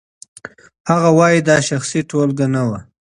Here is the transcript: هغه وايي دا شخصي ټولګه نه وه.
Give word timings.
هغه 0.89 1.09
وايي 1.17 1.39
دا 1.49 1.57
شخصي 1.69 1.99
ټولګه 2.09 2.47
نه 2.55 2.61
وه. 2.67 2.79